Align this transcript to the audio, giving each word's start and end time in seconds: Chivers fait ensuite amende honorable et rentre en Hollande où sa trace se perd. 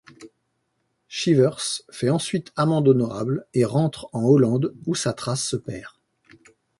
Chivers 1.07 1.59
fait 1.91 2.09
ensuite 2.09 2.51
amende 2.55 2.87
honorable 2.87 3.45
et 3.53 3.65
rentre 3.65 4.09
en 4.13 4.23
Hollande 4.23 4.73
où 4.87 4.95
sa 4.95 5.13
trace 5.13 5.43
se 5.43 5.55
perd. 5.57 5.93